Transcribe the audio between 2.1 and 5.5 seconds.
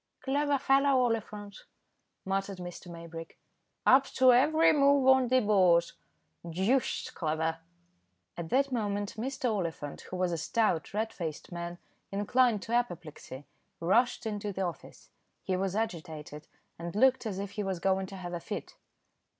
muttered Mr. Maybrick; "up to every move on the